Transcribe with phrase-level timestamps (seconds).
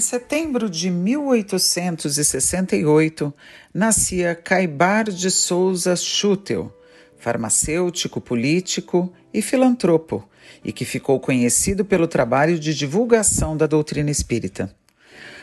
[0.00, 3.34] Em setembro de 1868,
[3.74, 6.74] nascia Caibar de Souza Schutel,
[7.18, 10.26] farmacêutico, político e filantropo,
[10.64, 14.74] e que ficou conhecido pelo trabalho de divulgação da doutrina espírita.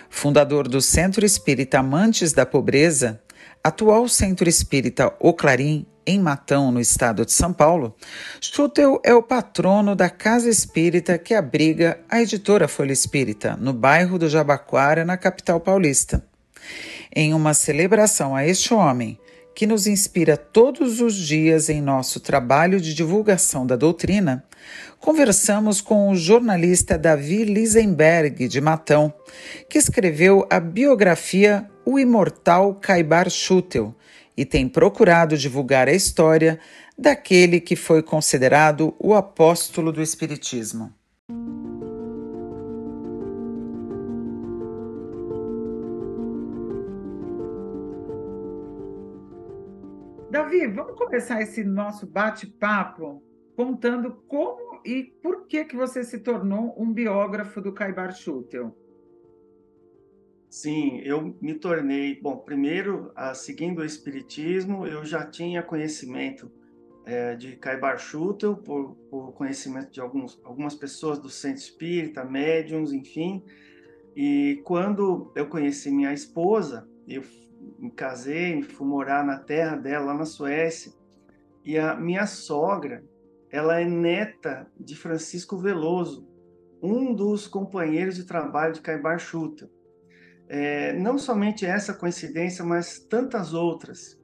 [0.10, 3.22] Fundador do Centro Espírita Amantes da Pobreza,
[3.68, 7.94] atual Centro Espírita O Clarim, em Matão, no estado de São Paulo,
[8.40, 14.18] Schutel é o patrono da casa espírita que abriga a editora Folha Espírita, no bairro
[14.18, 16.26] do Jabaquara, na capital paulista.
[17.14, 19.20] Em uma celebração a este homem,
[19.54, 24.46] que nos inspira todos os dias em nosso trabalho de divulgação da doutrina,
[24.98, 29.14] conversamos com o jornalista Davi Lisenberg, de Matão,
[29.70, 33.96] que escreveu a biografia O Imortal Caibar Schutel
[34.36, 36.60] e tem procurado divulgar a história
[36.98, 40.94] daquele que foi considerado o apóstolo do Espiritismo.
[50.30, 53.24] Davi, vamos começar esse nosso bate-papo
[53.56, 58.76] contando como e por que que você se tornou um biógrafo do Caibar Schutel.
[60.50, 66.50] Sim, eu me tornei, bom, primeiro, a, seguindo o Espiritismo, eu já tinha conhecimento
[67.06, 72.94] é, de Caibar Schutel, por, por, conhecimento de alguns, algumas pessoas do Centro Espírita, médiums,
[72.94, 73.44] enfim,
[74.16, 77.24] e quando eu conheci minha esposa, eu
[77.78, 80.94] me casei, fui morar na terra dela, lá na Suécia,
[81.64, 83.04] e a minha sogra,
[83.52, 86.26] ela é neta de Francisco Veloso,
[86.82, 89.70] um dos companheiros de trabalho de Caibar Schutel
[90.50, 94.18] é, não somente essa coincidência, mas tantas outras.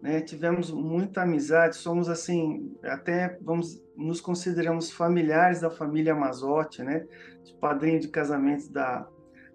[0.00, 0.20] Né?
[0.20, 7.06] Tivemos muita amizade, somos assim, até vamos nos consideramos familiares da família Mazotti, né?
[7.54, 9.08] O padrinho de casamento da,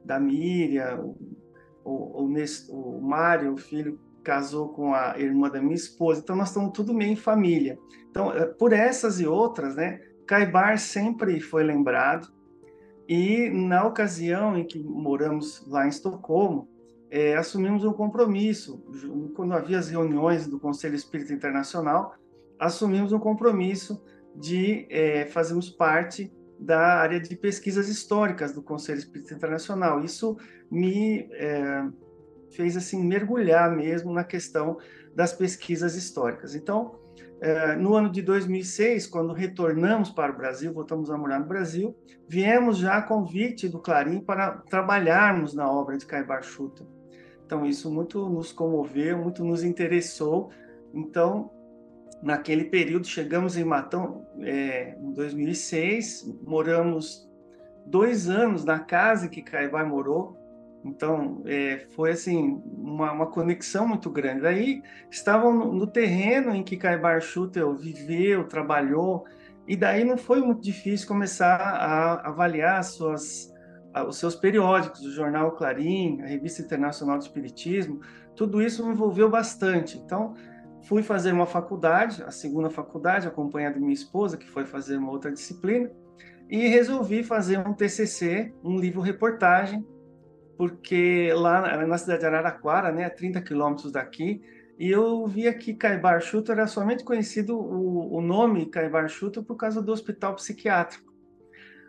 [0.03, 1.13] da Miriam,
[1.83, 6.35] o, o, o, o Mário, o filho, casou com a irmã da minha esposa, então
[6.35, 7.77] nós estamos tudo meio em família.
[8.09, 9.99] Então, é, por essas e outras, né?
[10.25, 12.31] Caibar sempre foi lembrado,
[13.09, 16.69] e na ocasião em que moramos lá em Estocolmo,
[17.09, 18.85] é, assumimos um compromisso,
[19.35, 22.13] quando havia as reuniões do Conselho Espírita Internacional,
[22.59, 23.99] assumimos um compromisso
[24.35, 30.03] de é, fazermos parte da área de pesquisas históricas do Conselho Espírita Internacional.
[30.03, 30.37] Isso
[30.69, 31.83] me é,
[32.51, 34.77] fez assim mergulhar mesmo na questão
[35.15, 36.53] das pesquisas históricas.
[36.53, 36.93] Então,
[37.79, 41.95] no ano de 2006, quando retornamos para o Brasil, voltamos a morar no Brasil,
[42.27, 46.85] viemos já a convite do Clarim para trabalharmos na obra de Caibar Schutter.
[47.45, 50.51] Então, isso muito nos comoveu, muito nos interessou.
[50.93, 51.49] Então,
[52.21, 57.27] naquele período, chegamos em Matão é, em 2006, moramos
[57.85, 60.37] dois anos na casa que Caibar morou,
[60.83, 64.41] então, é, foi assim, uma, uma, conexão muito grande.
[64.41, 64.81] Daí,
[65.11, 69.25] estavam no, no terreno em que Caibar Schutel viveu, trabalhou,
[69.67, 73.53] e daí não foi muito difícil começar a avaliar suas,
[74.07, 77.99] os seus periódicos, o Jornal Clarim, a Revista Internacional de Espiritismo,
[78.35, 79.97] tudo isso me envolveu bastante.
[79.97, 80.33] Então,
[80.83, 85.31] fui fazer uma faculdade, a segunda faculdade, acompanhada minha esposa, que foi fazer uma outra
[85.31, 85.91] disciplina,
[86.49, 89.85] e resolvi fazer um TCC, um livro-reportagem,
[90.59, 94.41] porque lá na cidade de Araraquara, né, a 30 quilômetros daqui,
[94.77, 99.55] e eu via que Caibar Chuto era somente conhecido o, o nome Caibar Chuto por
[99.55, 101.13] causa do hospital psiquiátrico.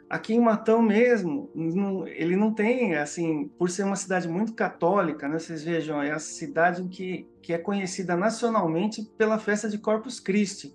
[0.08, 5.26] Aqui em Matão mesmo, não, ele não tem, assim, por ser uma cidade muito católica,
[5.26, 10.20] né, vocês vejam, é a cidade que, que é conhecida nacionalmente pela festa de Corpus
[10.20, 10.72] Christi.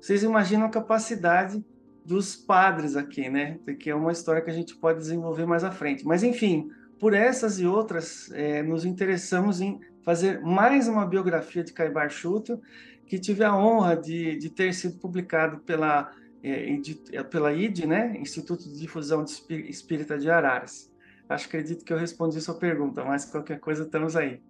[0.00, 1.62] Vocês imaginam a capacidade
[2.06, 3.58] dos padres aqui, né?
[3.78, 6.06] Que é uma história que a gente pode desenvolver mais à frente.
[6.06, 11.72] Mas, enfim, por essas e outras, é, nos interessamos em fazer mais uma biografia de
[11.72, 12.60] Caibar Schutel,
[13.06, 16.12] que tive a honra de, de ter sido publicado pela,
[16.42, 16.76] é,
[17.12, 19.32] é pela ID, né, Instituto de Difusão de
[19.68, 20.90] Espírita de Araras.
[21.28, 24.40] Acho, acredito que eu respondi sua pergunta, mas qualquer coisa estamos aí.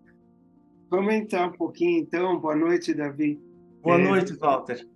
[0.88, 2.38] Vamos entrar um pouquinho, então.
[2.40, 3.40] Boa noite, Davi.
[3.82, 4.86] Boa é, noite, Walter.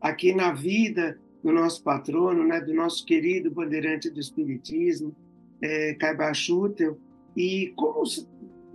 [0.00, 5.16] Aqui na vida do nosso patrono, né, do nosso querido bandeirante do Espiritismo,
[5.62, 6.98] é, Caibar Schutel,
[7.36, 8.26] e como se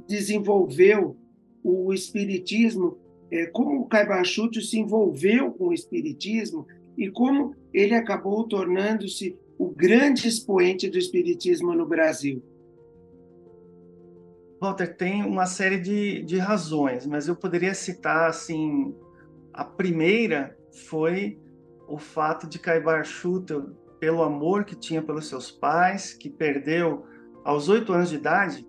[0.07, 1.15] desenvolveu
[1.63, 2.97] o Espiritismo,
[3.31, 6.67] é, como o Caibar Schutel se envolveu com o Espiritismo
[6.97, 12.43] e como ele acabou tornando-se o grande expoente do Espiritismo no Brasil.
[14.59, 18.93] Walter, tem uma série de, de razões, mas eu poderia citar, assim,
[19.51, 20.55] a primeira
[20.87, 21.39] foi
[21.87, 27.05] o fato de Caibar Schutel, pelo amor que tinha pelos seus pais, que perdeu
[27.45, 28.67] aos oito anos de idade,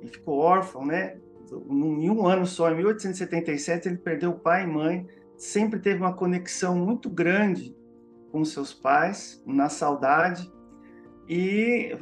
[0.00, 1.18] e ficou órfão, né?
[1.52, 5.06] Em um ano só, em 1877, ele perdeu pai e mãe,
[5.36, 7.76] sempre teve uma conexão muito grande
[8.32, 10.50] com seus pais, na saudade,
[11.28, 11.94] e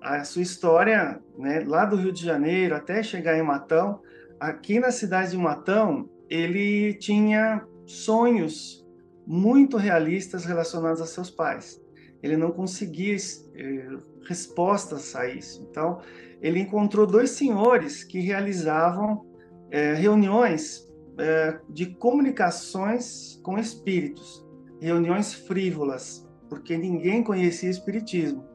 [0.00, 4.00] a sua história, né, lá do Rio de Janeiro até chegar em Matão,
[4.40, 8.82] aqui na cidade de Matão, ele tinha sonhos
[9.26, 11.86] muito realistas relacionados a seus pais.
[12.22, 13.16] Ele não conseguia
[13.54, 15.66] eh, respostas a isso.
[15.70, 16.00] Então,
[16.40, 19.24] ele encontrou dois senhores que realizavam
[19.70, 20.88] eh, reuniões
[21.18, 24.44] eh, de comunicações com espíritos,
[24.80, 28.48] reuniões frívolas, porque ninguém conhecia espiritismo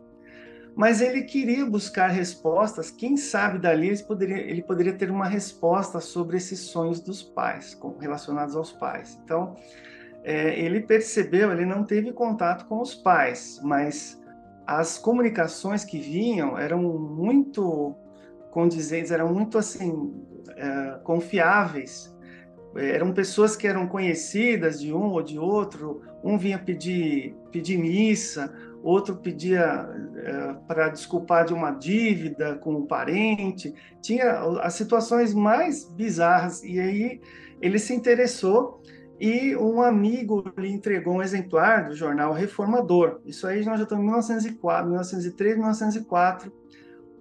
[0.75, 2.89] mas ele queria buscar respostas.
[2.89, 7.79] Quem sabe dali ele poderia, ele poderia ter uma resposta sobre esses sonhos dos pais,
[7.99, 9.19] relacionados aos pais.
[9.23, 9.55] Então,
[10.23, 14.21] é, ele percebeu, ele não teve contato com os pais, mas
[14.65, 17.95] as comunicações que vinham eram muito
[18.51, 20.13] condizentes, eram muito assim
[20.55, 22.13] é, confiáveis.
[22.75, 26.01] Eram pessoas que eram conhecidas de um ou de outro.
[26.23, 32.85] Um vinha pedir pedir missa, outro pedia é, para desculpar de uma dívida com um
[32.85, 36.63] parente, tinha as situações mais bizarras.
[36.63, 37.21] E aí
[37.61, 38.81] ele se interessou
[39.19, 43.21] e um amigo lhe entregou um exemplar do jornal Reformador.
[43.25, 46.63] Isso aí nós já estamos em 1904, 1903, 1904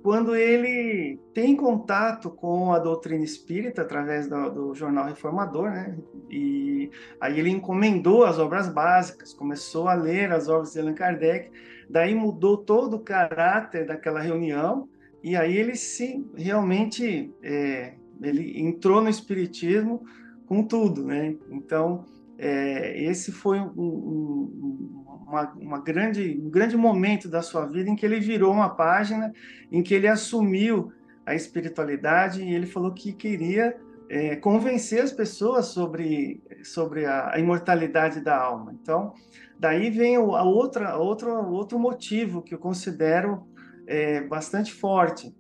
[0.03, 5.97] quando ele tem contato com a doutrina espírita através do, do, jornal Reformador, né?
[6.29, 6.91] E
[7.21, 11.53] aí ele encomendou as obras básicas, começou a ler as obras de Allan Kardec,
[11.89, 14.89] daí mudou todo o caráter daquela reunião
[15.23, 20.03] e aí ele se realmente é, ele entrou no espiritismo
[20.53, 21.35] com tudo, né?
[21.51, 22.05] Então
[22.37, 27.97] é, esse foi um, um, uma, uma, grande, um grande momento da sua vida em
[27.97, 29.33] que ele virou uma página,
[29.71, 30.93] em que ele assumiu
[31.25, 33.75] a espiritualidade e ele falou que queria
[34.11, 38.77] é, convencer as pessoas sobre, sobre a, a, imortalidade da alma.
[38.79, 39.15] Então,
[39.59, 43.47] daí vem o, a outra, outro, outro motivo que eu considero
[43.87, 45.35] é, bastante forte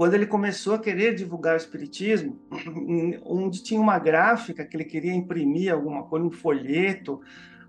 [0.00, 2.40] quando ele começou a querer divulgar o espiritismo,
[3.22, 7.20] onde tinha uma gráfica que ele queria imprimir alguma coisa, um folheto,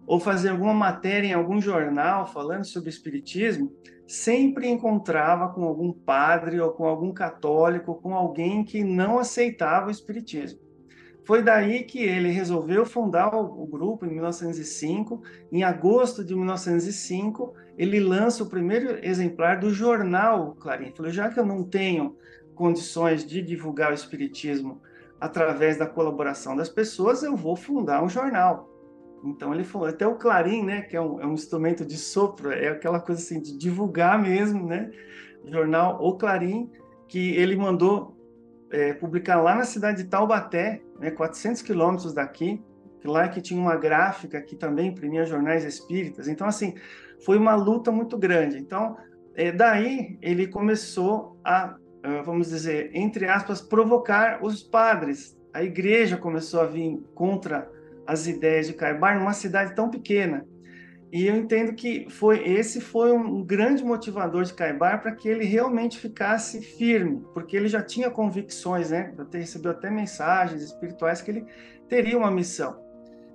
[0.08, 3.76] ou fazer alguma matéria em algum jornal falando sobre espiritismo,
[4.08, 9.92] sempre encontrava com algum padre ou com algum católico, com alguém que não aceitava o
[9.92, 10.61] espiritismo.
[11.32, 15.22] Foi daí que ele resolveu fundar o, grupo em 1905.
[15.50, 20.92] Em agosto de 1905, ele lança o primeiro exemplar do jornal Clarim.
[20.92, 22.18] Falou: já que eu não tenho
[22.54, 24.82] condições de divulgar o espiritismo
[25.22, 28.70] através da colaboração das pessoas, eu vou fundar um jornal.
[29.24, 32.52] Então ele falou, até o clarim, né, que é um, é um, instrumento de sopro,
[32.52, 34.92] é aquela coisa assim de divulgar mesmo, né,
[35.46, 36.70] jornal O Clarim,
[37.08, 38.21] que ele mandou
[38.72, 42.64] é, publicar lá na cidade de Taubaté, né, 400 quilômetros daqui,
[43.00, 46.28] que lá que tinha uma gráfica que também imprimia jornais espíritas.
[46.28, 46.76] Então, assim,
[47.26, 48.58] foi uma luta muito grande.
[48.58, 48.96] Então,
[49.36, 55.38] é, daí ele começou a, ah, vamos dizer, entre aspas, provocar os padres.
[55.54, 57.70] A igreja começou a vir contra
[58.06, 60.46] as ideias de Caibar numa cidade tão pequena.
[61.12, 65.44] E eu entendo que foi esse foi um grande motivador de Caibar para que ele
[65.44, 69.14] realmente ficasse firme, porque ele já tinha convicções, né?
[69.18, 71.46] Eu recebeu até mensagens espirituais que ele
[71.90, 72.80] teria uma missão.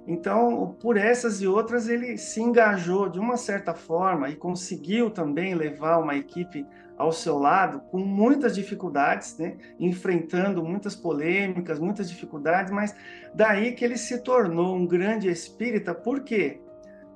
[0.06, 5.54] Então, por essas e outras, ele se engajou de uma certa forma e conseguiu também
[5.54, 6.64] levar uma equipe
[6.96, 9.56] ao seu lado com muitas dificuldades, né?
[9.78, 12.94] enfrentando muitas polêmicas, muitas dificuldades, mas
[13.34, 16.60] daí que ele se tornou um grande espírita, por quê?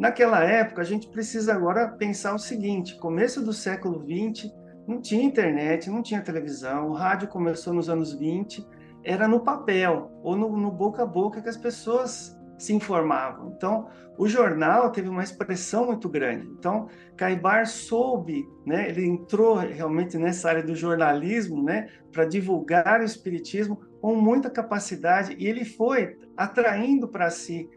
[0.01, 4.51] Naquela época, a gente precisa agora pensar o seguinte: começo do século XX,
[4.89, 8.67] não tinha internet, não tinha televisão, o rádio começou nos anos 20,
[9.05, 13.53] era no papel ou no, no boca a boca que as pessoas se informavam.
[13.55, 16.47] Então, o jornal teve uma expressão muito grande.
[16.47, 23.05] Então, Caibar soube, né, ele entrou realmente nessa área do jornalismo, né, para divulgar o
[23.05, 27.69] espiritismo com muita capacidade e ele foi atraindo para si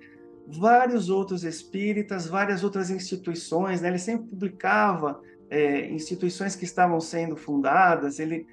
[0.48, 3.90] vários outros espíritas, várias outras instituições, né?
[3.90, 8.48] ele sempre publicava é, instituições que estavam sendo fundadas, ele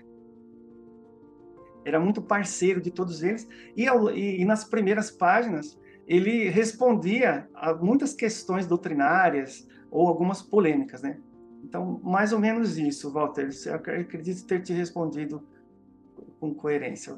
[1.85, 7.73] era muito parceiro de todos eles, e, e, e nas primeiras páginas ele respondia a
[7.75, 11.19] muitas questões doutrinárias ou algumas polêmicas, né?
[11.63, 13.49] Então, mais ou menos isso, Walter.
[13.67, 15.47] Eu acredito ter te respondido
[16.41, 17.17] com coerência.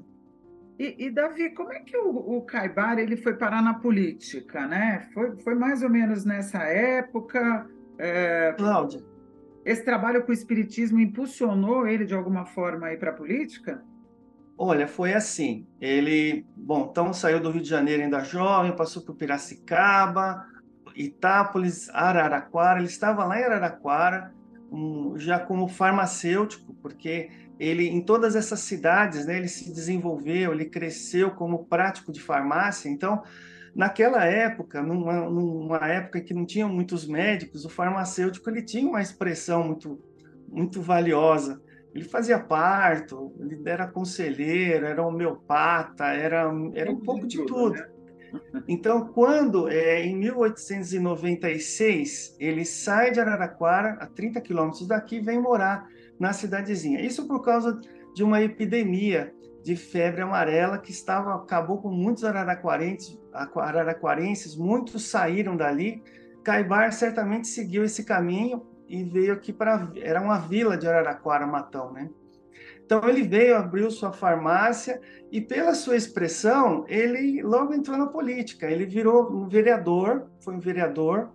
[0.82, 5.08] E, e, Davi, como é que o, o Caibar ele foi parar na política, né?
[5.14, 7.70] Foi, foi mais ou menos nessa época.
[7.96, 9.00] É, Cláudia.
[9.64, 13.80] Esse trabalho com o espiritismo impulsionou ele de alguma forma aí para a política?
[14.58, 15.64] Olha, foi assim.
[15.80, 20.44] Ele, bom, então saiu do Rio de Janeiro ainda jovem, passou por Piracicaba,
[20.96, 22.80] Itápolis, Araraquara.
[22.80, 24.34] Ele estava lá em Araraquara,
[24.72, 30.66] um, já como farmacêutico, porque ele em todas essas cidades, né, ele se desenvolveu, ele
[30.66, 32.88] cresceu como prático de farmácia.
[32.88, 33.22] Então,
[33.74, 39.02] naquela época, numa, numa época que não tinha muitos médicos, o farmacêutico ele tinha uma
[39.02, 40.00] expressão muito
[40.52, 41.62] muito valiosa.
[41.94, 47.74] Ele fazia parto, ele era conselheiro, era homeopata, era, era um pouco de tudo.
[47.74, 47.88] Né?
[48.66, 55.86] Então, quando, é, em 1896, ele sai de Araraquara, a 30 quilômetros daqui, vem morar
[56.22, 57.00] na cidadezinha.
[57.00, 57.80] Isso por causa
[58.14, 65.56] de uma epidemia de febre amarela que estava acabou com muitos araraquarenses, araraquarenses muitos saíram
[65.56, 66.00] dali.
[66.44, 71.92] Caibar certamente seguiu esse caminho e veio aqui para era uma vila de Araraquara, Matão,
[71.92, 72.08] né?
[72.84, 75.00] Então ele veio, abriu sua farmácia
[75.30, 78.70] e pela sua expressão ele logo entrou na política.
[78.70, 81.32] Ele virou um vereador, foi um vereador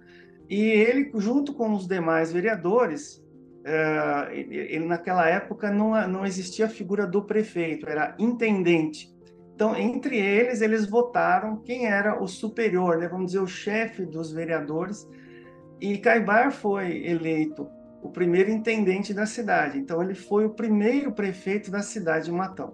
[0.49, 3.21] e ele junto com os demais vereadores,
[3.67, 9.15] uh, ele, naquela época não, não existia a figura do prefeito, era intendente.
[9.53, 13.07] Então entre eles eles votaram quem era o superior, né?
[13.07, 15.07] Vamos dizer o chefe dos vereadores
[15.79, 17.69] e Caibar foi eleito
[18.01, 19.77] o primeiro intendente da cidade.
[19.77, 22.73] Então, ele foi o primeiro prefeito da cidade de Matão.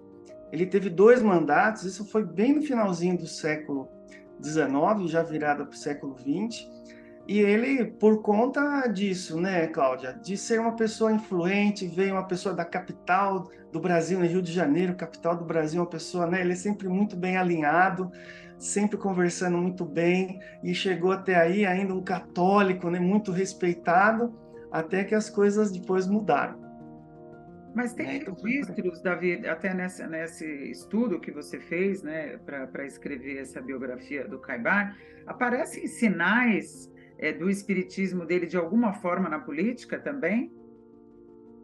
[0.51, 3.87] Ele teve dois mandatos, isso foi bem no finalzinho do século
[4.41, 6.67] XIX, já virado para o século XX.
[7.25, 12.53] E ele, por conta disso, né, Cláudia, de ser uma pessoa influente, veio uma pessoa
[12.53, 16.51] da capital do Brasil, no Rio de Janeiro, capital do Brasil, uma pessoa, né, ele
[16.51, 18.11] é sempre muito bem alinhado,
[18.57, 24.37] sempre conversando muito bem, e chegou até aí ainda um católico, né, muito respeitado,
[24.69, 26.61] até que as coisas depois mudaram.
[27.73, 32.85] Mas tem é, então registros, Davi, até nessa, nesse estudo que você fez, né, para
[32.85, 36.91] escrever essa biografia do Caibar, aparecem sinais
[37.23, 40.51] é, do espiritismo dele de alguma forma na política também?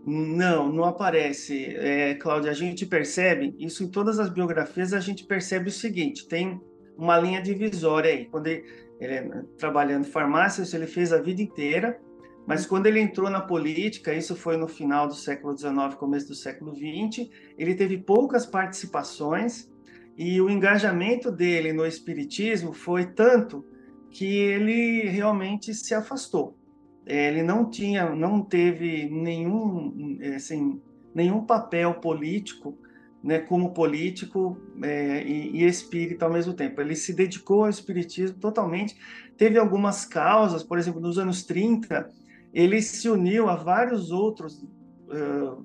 [0.05, 2.49] Não, não aparece, é, Cláudia.
[2.49, 4.93] A gente percebe isso em todas as biografias.
[4.93, 6.61] A gente percebe o seguinte: tem
[6.97, 8.25] uma linha divisória aí.
[8.25, 8.63] Quando ele,
[9.01, 11.99] ele trabalhando em farmácia, ele fez a vida inteira,
[12.47, 16.35] mas quando ele entrou na política, isso foi no final do século XIX, começo do
[16.35, 19.69] século XX, ele teve poucas participações
[20.17, 23.65] e o engajamento dele no espiritismo foi tanto
[24.11, 26.57] que ele realmente se afastou.
[27.05, 30.81] Ele não tinha, não teve nenhum, assim,
[31.13, 32.77] nenhum papel político
[33.23, 36.79] né, como político é, e, e espírita ao mesmo tempo.
[36.81, 38.95] Ele se dedicou ao espiritismo totalmente.
[39.37, 42.09] Teve algumas causas, por exemplo, nos anos 30,
[42.53, 45.63] ele se uniu a vários outros uh,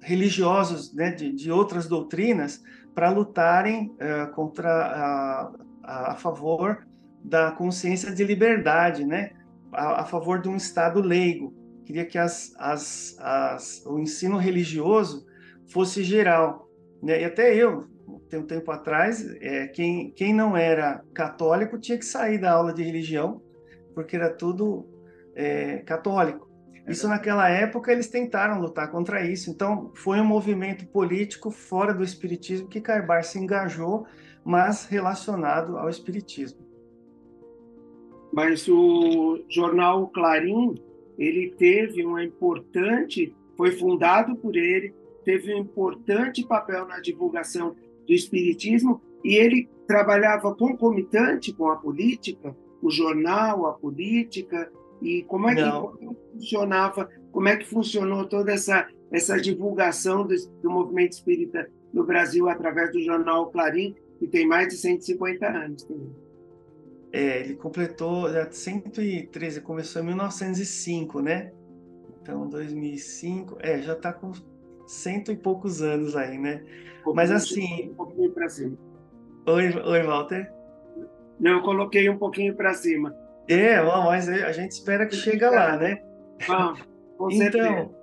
[0.00, 2.62] religiosos né, de, de, outras doutrinas
[2.94, 5.52] para lutarem uh, contra a,
[5.82, 6.86] a, a, favor
[7.26, 9.32] da consciência de liberdade, né,
[9.72, 11.52] a, a favor de um Estado leigo.
[11.84, 15.26] Queria que as, as, as, o ensino religioso
[15.68, 16.68] fosse geral,
[17.02, 17.20] né?
[17.20, 17.84] E até eu,
[18.28, 22.72] tem um tempo atrás, é, quem, quem não era católico tinha que sair da aula
[22.72, 23.42] de religião,
[23.94, 24.86] porque era tudo
[25.34, 26.48] é, católico.
[26.88, 29.50] Isso naquela época eles tentaram lutar contra isso.
[29.50, 34.06] Então foi um movimento político fora do espiritismo que Carbar se engajou,
[34.44, 36.65] mas relacionado ao espiritismo.
[38.36, 40.74] Mas o jornal Clarim
[41.16, 47.74] ele teve uma importante, foi fundado por ele, teve um importante papel na divulgação
[48.06, 55.48] do espiritismo e ele trabalhava concomitante com a política, o jornal, a política e como
[55.48, 61.70] é que funcionava, como é que funcionou toda essa essa divulgação do, do movimento espírita
[61.90, 66.25] no Brasil através do jornal Clarim, que tem mais de 150 anos também.
[67.16, 71.50] É, ele completou já 113, começou em 1905, né?
[72.20, 74.32] Então, 2005, é, já está com
[74.86, 76.62] cento e poucos anos aí, né?
[77.06, 77.88] Um Mas assim.
[77.92, 78.76] Um pouquinho para cima.
[79.46, 80.52] Oi, oi, Walter.
[81.42, 83.16] Eu coloquei um pouquinho para cima.
[83.48, 86.02] É, mas a gente espera que chegue lá, né?
[86.46, 86.82] Vamos.
[87.16, 87.94] Com então,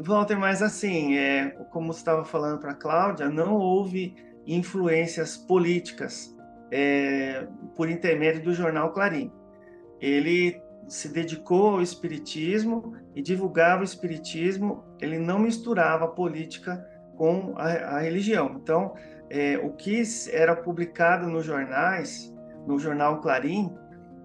[0.00, 4.14] Walter, mas assim, é, como você estava falando para a Cláudia, não houve
[4.46, 6.34] influências políticas
[6.72, 9.30] é, por intermédio do jornal Clarim.
[10.00, 16.84] Ele se dedicou ao espiritismo e divulgava o espiritismo, ele não misturava a política
[17.16, 18.58] com a, a religião.
[18.60, 18.94] Então,
[19.30, 20.02] é, o que
[20.32, 22.34] era publicado nos jornais,
[22.66, 23.72] no jornal Clarim,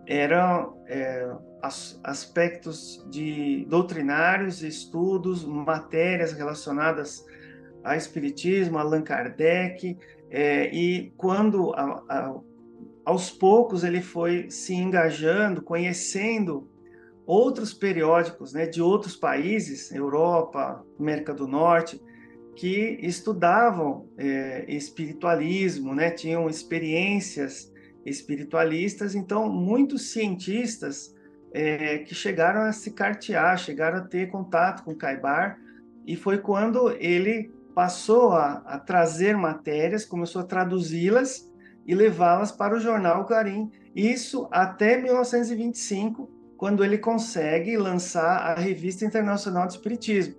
[0.07, 1.29] eram é,
[1.61, 7.25] as, aspectos de doutrinários, estudos, matérias relacionadas
[7.83, 9.97] a espiritismo, Allan Kardec,
[10.29, 12.39] é, e quando a, a,
[13.05, 16.69] aos poucos ele foi se engajando, conhecendo
[17.25, 22.01] outros periódicos né, de outros países, Europa, América do Norte,
[22.55, 27.71] que estudavam é, espiritualismo, né, tinham experiências
[28.05, 31.13] espiritualistas, então muitos cientistas
[31.53, 35.59] é, que chegaram a se cartear, chegaram a ter contato com Caibar,
[36.05, 41.47] e foi quando ele passou a, a trazer matérias, começou a traduzi-las
[41.85, 43.69] e levá-las para o jornal Clarim.
[43.95, 50.35] Isso até 1925, quando ele consegue lançar a Revista Internacional do Espiritismo,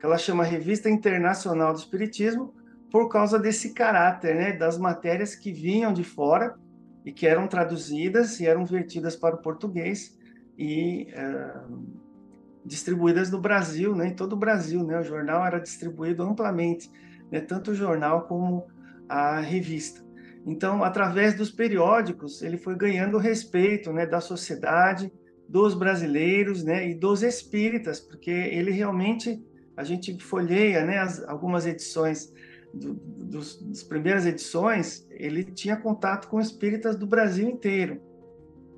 [0.00, 2.52] que ela chama Revista Internacional do Espiritismo,
[2.90, 6.56] por causa desse caráter, né, das matérias que vinham de fora
[7.04, 10.18] e que eram traduzidas e eram vertidas para o português
[10.58, 12.03] e uh,
[12.64, 14.82] distribuídas no Brasil, né, em todo o Brasil.
[14.84, 16.90] Né, o jornal era distribuído amplamente,
[17.30, 18.66] né, tanto o jornal como
[19.08, 20.04] a revista.
[20.46, 25.12] Então, através dos periódicos, ele foi ganhando o respeito né, da sociedade,
[25.48, 29.42] dos brasileiros né, e dos espíritas, porque ele realmente,
[29.76, 32.32] a gente folheia né, as, algumas edições,
[32.72, 38.00] do, dos, das primeiras edições, ele tinha contato com espíritas do Brasil inteiro.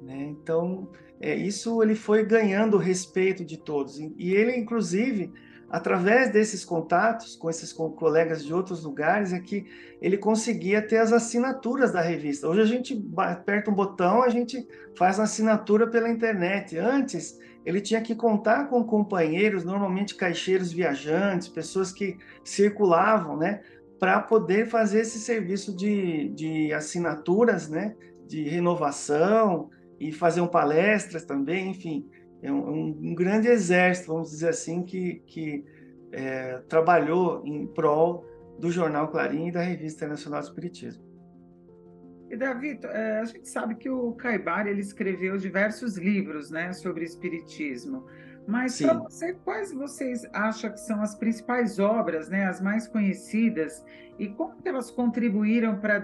[0.02, 0.25] Né?
[0.31, 3.99] Então, é, isso ele foi ganhando o respeito de todos.
[3.99, 5.32] E ele, inclusive,
[5.70, 9.66] através desses contatos com esses colegas de outros lugares, é que
[10.00, 12.49] ele conseguia ter as assinaturas da revista.
[12.49, 16.76] Hoje a gente aperta um botão, a gente faz a assinatura pela internet.
[16.78, 23.60] Antes, ele tinha que contar com companheiros, normalmente caixeiros viajantes, pessoas que circulavam, né?
[23.99, 27.97] Para poder fazer esse serviço de, de assinaturas, né?
[28.28, 32.09] De renovação, e faziam palestras também, enfim,
[32.43, 35.65] é um, um grande exército, vamos dizer assim, que, que
[36.13, 38.25] é, trabalhou em prol
[38.59, 41.04] do jornal Clarim e da Revista Internacional do Espiritismo.
[42.30, 47.04] E Davi, é, a gente sabe que o Caibar ele escreveu diversos livros, né, sobre
[47.04, 48.04] espiritismo.
[48.47, 53.85] Mas para você, quais vocês acham que são as principais obras, né, as mais conhecidas,
[54.19, 56.02] e como elas contribuíram para a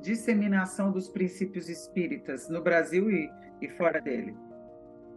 [0.00, 3.30] disseminação dos princípios espíritas no Brasil e,
[3.60, 4.36] e fora dele?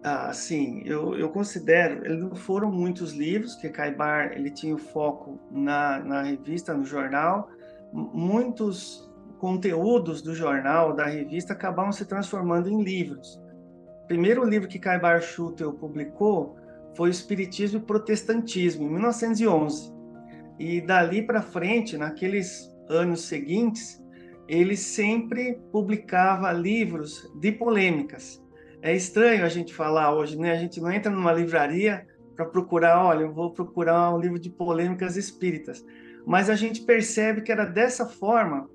[0.04, 5.40] Ah, sim, eu, eu considero, não foram muitos livros, que Caibar ele tinha o foco
[5.52, 7.50] na, na revista, no jornal,
[7.92, 13.42] muitos conteúdos do jornal, da revista, acabaram se transformando em livros.
[14.04, 16.57] O primeiro livro que Caibar Schutel publicou
[16.98, 19.94] foi o Espiritismo e Protestantismo, em 1911.
[20.60, 24.04] E dali para frente, naqueles anos seguintes,
[24.48, 28.44] ele sempre publicava livros de polêmicas.
[28.82, 30.52] É estranho a gente falar hoje, né?
[30.52, 34.50] A gente não entra numa livraria para procurar, olha, eu vou procurar um livro de
[34.50, 35.86] polêmicas espíritas.
[36.26, 38.68] Mas a gente percebe que era dessa forma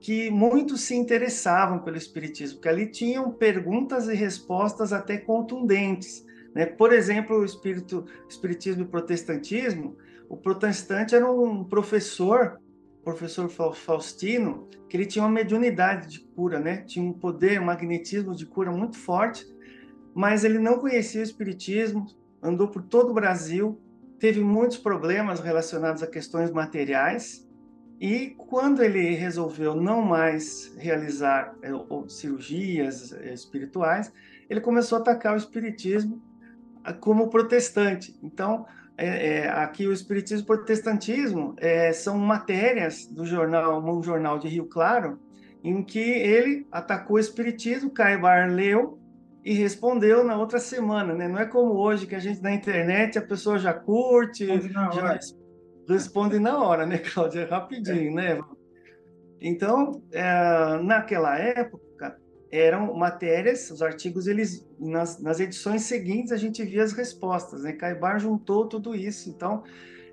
[0.00, 6.25] que muitos se interessavam pelo espiritismo, que ali tinham perguntas e respostas até contundentes
[6.56, 6.64] né?
[6.64, 9.94] Por exemplo, o espírito, espiritismo e protestantismo,
[10.26, 12.58] o protestante era um professor,
[13.04, 16.78] professor Faustino, que ele tinha uma mediunidade de cura, né?
[16.78, 19.46] tinha um poder, um magnetismo de cura muito forte,
[20.14, 22.06] mas ele não conhecia o espiritismo,
[22.42, 23.78] andou por todo o Brasil,
[24.18, 27.46] teve muitos problemas relacionados a questões materiais,
[28.00, 31.68] e quando ele resolveu não mais realizar é,
[32.08, 34.10] cirurgias é, espirituais,
[34.48, 36.22] ele começou a atacar o espiritismo
[36.92, 38.14] como protestante.
[38.22, 44.38] Então, é, é, aqui o Espiritismo e Protestantismo é, são matérias do jornal, um jornal
[44.38, 45.18] de Rio Claro,
[45.62, 48.98] em que ele atacou o Espiritismo, Caibar leu
[49.44, 51.28] e respondeu na outra semana, né?
[51.28, 55.18] Não é como hoje que a gente na internet a pessoa já curte, já
[55.88, 57.46] responde na hora, né, Cláudia?
[57.46, 58.40] Rapidinho, né?
[59.40, 61.85] Então, é, naquela época,
[62.50, 67.72] eram matérias, os artigos, eles nas, nas edições seguintes a gente via as respostas, né?
[67.72, 69.64] Caibar juntou tudo isso, então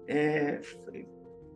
[0.08, 0.60] é,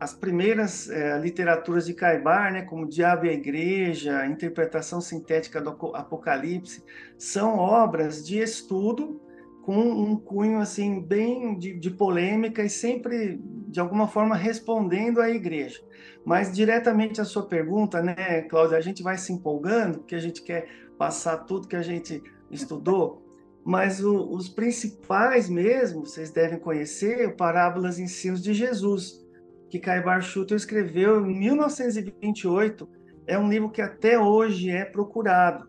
[0.00, 5.70] as primeiras é, literaturas de Caibar, né, como Diabo e a Igreja, Interpretação Sintética do
[5.94, 6.84] Apocalipse,
[7.16, 9.20] são obras de estudo
[9.68, 15.28] com um cunho assim bem de, de, polêmica e sempre de alguma forma respondendo à
[15.28, 15.78] igreja.
[16.24, 20.40] Mas diretamente à sua pergunta, né, Cláudia, a gente vai se empolgando porque a gente
[20.40, 23.22] quer passar tudo que a gente estudou,
[23.62, 29.22] mas o, os principais mesmo, vocês devem conhecer, o Parábolas e Ensinos de Jesus,
[29.68, 32.88] que Caibar Schutter escreveu em 1928.
[33.26, 35.68] É um livro que até hoje é procurado.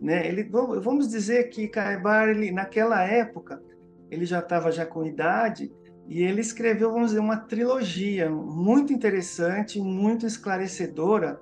[0.00, 0.26] Né?
[0.28, 0.44] Ele,
[0.82, 3.62] vamos dizer que Caibar, ele, naquela época,
[4.10, 5.72] ele já estava já com idade
[6.06, 11.40] e ele escreveu, vamos dizer, uma trilogia muito interessante, muito esclarecedora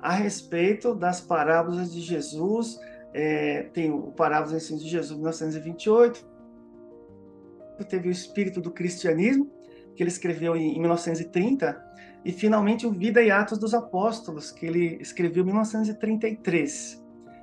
[0.00, 2.78] a respeito das parábolas de Jesus.
[3.14, 6.26] É, tem o Parábolas Ensino de Jesus, 1928.
[7.88, 9.50] Teve o Espírito do Cristianismo,
[9.96, 11.82] que ele escreveu em, em 1930.
[12.24, 17.01] E, finalmente, o Vida e Atos dos Apóstolos, que ele escreveu em 1933.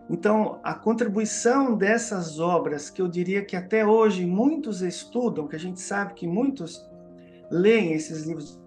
[0.10, 5.60] Então, a contribuição dessas obras, que eu diria que até hoje muitos estudam, que a
[5.60, 6.84] gente sabe que muitos
[7.52, 8.60] leem esses livros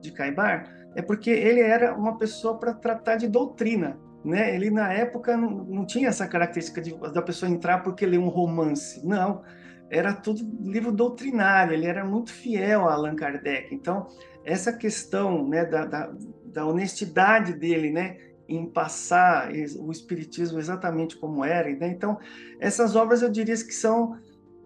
[0.00, 3.98] de Caibar, é porque ele era uma pessoa para tratar de doutrina.
[4.24, 4.54] Né?
[4.54, 8.28] Ele, na época, não, não tinha essa característica de, da pessoa entrar porque lê um
[8.28, 9.06] romance.
[9.06, 9.42] Não,
[9.90, 13.74] era tudo livro doutrinário, ele era muito fiel a Allan Kardec.
[13.74, 14.06] Então,
[14.44, 16.12] essa questão né, da, da,
[16.46, 18.16] da honestidade dele, né,
[18.48, 21.68] em passar o espiritismo exatamente como era.
[21.68, 21.88] Né?
[21.88, 22.18] Então,
[22.58, 24.16] essas obras eu diria que são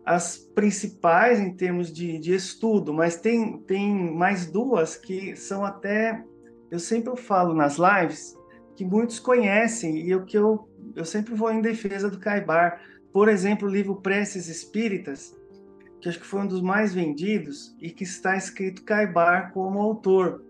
[0.05, 6.25] as principais em termos de, de estudo, mas tem, tem mais duas que são até,
[6.71, 8.37] eu sempre falo nas lives,
[8.75, 12.81] que muitos conhecem e o que eu, eu sempre vou em defesa do Caibar.
[13.13, 15.37] Por exemplo, o livro Preces Espíritas,
[16.01, 20.43] que acho que foi um dos mais vendidos e que está escrito Caibar como autor.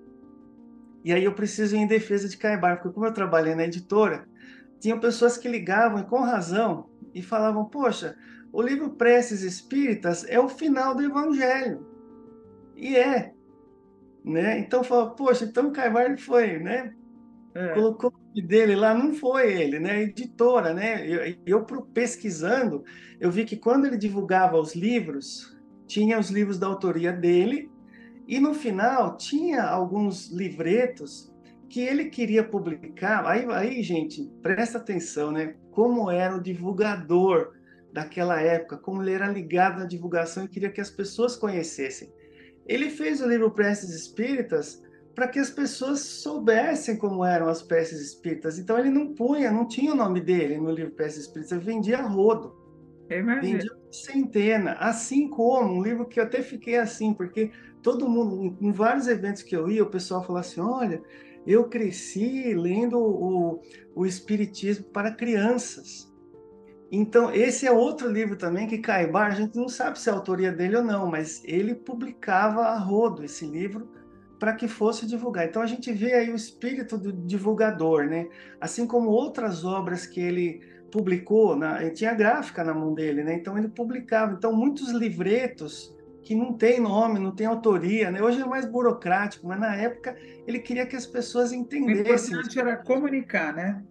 [1.04, 4.26] E aí eu preciso ir em defesa de Caibar, porque como eu trabalhei na editora,
[4.78, 8.16] tinham pessoas que ligavam, e com razão, e falavam, poxa,
[8.52, 11.86] o livro Preces Espíritas é o final do Evangelho.
[12.76, 13.32] E é.
[14.24, 14.58] Né?
[14.58, 16.94] Então, fala, poxa, então Caibar foi, né?
[17.54, 17.68] É.
[17.74, 20.02] Colocou o nome dele lá, não foi ele, né?
[20.02, 21.06] Editora, né?
[21.06, 22.84] Eu, eu pesquisando,
[23.20, 27.70] eu vi que quando ele divulgava os livros, tinha os livros da autoria dele
[28.26, 31.32] e no final tinha alguns livretos
[31.68, 33.26] que ele queria publicar.
[33.26, 35.54] Aí, aí, gente, presta atenção, né?
[35.70, 37.52] Como era o divulgador
[37.92, 42.12] daquela época, como ele era ligado na divulgação e queria que as pessoas conhecessem.
[42.66, 44.82] Ele fez o livro Preces Espíritas
[45.14, 48.58] para que as pessoas soubessem como eram as preces espíritas.
[48.58, 52.00] Então ele não punha, não tinha o nome dele no livro Preces Espíritas, ele vendia
[52.00, 52.54] rodo.
[53.40, 57.50] Vendia centena, assim como um livro que eu até fiquei assim, porque
[57.82, 61.02] todo mundo, em vários eventos que eu ia, o pessoal falava assim: olha,
[61.46, 63.60] eu cresci lendo o,
[63.94, 66.10] o Espiritismo para crianças.
[66.94, 70.14] Então, esse é outro livro também que Caibar, a gente não sabe se é a
[70.14, 73.88] autoria dele ou não, mas ele publicava a rodo esse livro
[74.38, 75.46] para que fosse divulgar.
[75.46, 78.28] Então, a gente vê aí o espírito do divulgador, né?
[78.60, 83.34] Assim como outras obras que ele publicou, na, tinha gráfica na mão dele, né?
[83.34, 84.34] Então, ele publicava.
[84.34, 88.22] Então, muitos livretos que não tem nome, não tem autoria, né?
[88.22, 92.36] Hoje é mais burocrático, mas na época ele queria que as pessoas entendessem.
[92.36, 93.82] O importante era comunicar, né?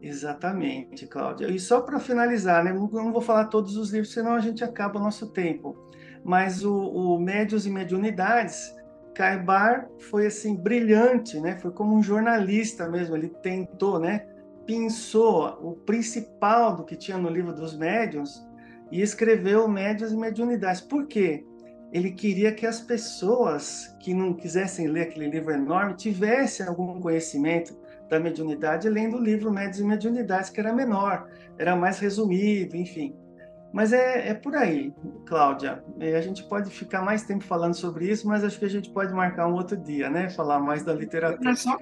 [0.00, 1.46] Exatamente, Cláudia.
[1.48, 2.72] E só para finalizar, né?
[2.72, 5.76] Eu não vou falar todos os livros, senão a gente acaba o nosso tempo.
[6.24, 8.74] Mas o, o Médios e Mediunidades,
[9.14, 11.56] Caibar foi assim brilhante, né?
[11.58, 13.16] Foi como um jornalista mesmo.
[13.16, 14.26] Ele tentou, né?
[14.66, 18.44] Pensou o principal do que tinha no livro dos médiuns
[18.90, 20.80] e escreveu Médios e Mediunidades.
[20.80, 21.44] Por quê?
[21.92, 27.76] Ele queria que as pessoas que não quisessem ler aquele livro enorme tivessem algum conhecimento
[28.08, 31.28] da mediunidade lendo o livro Médios e Mediunidades, que era menor,
[31.58, 33.14] era mais resumido, enfim.
[33.72, 34.92] Mas é, é por aí,
[35.26, 35.82] Cláudia.
[35.98, 38.90] É, a gente pode ficar mais tempo falando sobre isso, mas acho que a gente
[38.90, 40.28] pode marcar um outro dia, né?
[40.28, 41.56] Falar mais da literatura.
[41.56, 41.78] Só,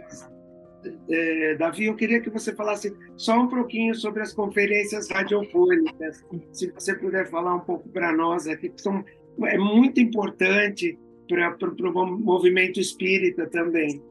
[1.11, 6.71] é, Davi, eu queria que você falasse só um pouquinho sobre as conferências radiofônicas, se
[6.71, 9.05] você puder falar um pouco para nós aqui, que são
[9.47, 10.99] é muito importante
[11.29, 14.03] para o movimento espírita também.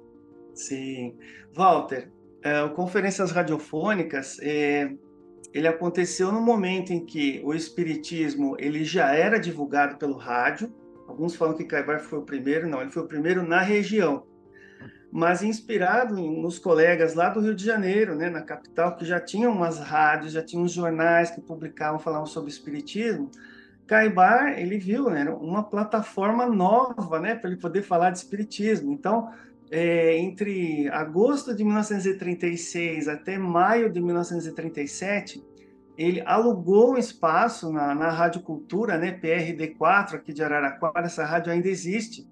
[0.54, 1.16] Sim.
[1.54, 2.10] Walter,
[2.42, 4.92] é, conferências radiofônicas, é,
[5.54, 10.74] ele aconteceu no momento em que o espiritismo ele já era divulgado pelo rádio.
[11.08, 14.26] Alguns falam que Caibar foi o primeiro, não, ele foi o primeiro na região.
[15.12, 19.52] Mas inspirado nos colegas lá do Rio de Janeiro, né, na capital, que já tinham
[19.52, 23.32] umas rádios, já tinham uns jornais que publicavam, falavam sobre espiritismo,
[23.90, 28.94] Caibar, ele viu né, uma plataforma nova né, para ele poder falar de espiritismo.
[28.94, 29.32] Então,
[29.72, 35.44] é, entre agosto de 1936 até maio de 1937,
[35.98, 41.52] ele alugou um espaço na, na Rádio Cultura, né, PRD4, aqui de Araraquara, essa rádio
[41.52, 42.30] ainda existe,